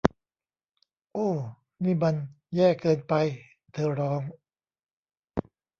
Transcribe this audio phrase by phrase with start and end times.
[1.13, 1.29] โอ้
[1.83, 2.15] นี่มัน
[2.55, 3.13] แย่เกินไป!
[3.73, 4.21] เธอร้อง